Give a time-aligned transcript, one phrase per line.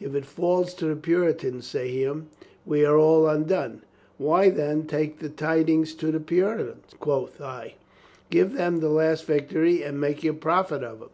[0.00, 2.10] If it falls to the Puritans, says he,
[2.66, 3.82] we are all undone.
[4.18, 7.76] Why, then, take the tidings to the Puri tans, quoth I,
[8.28, 11.10] give them the last victory and make your profit of it.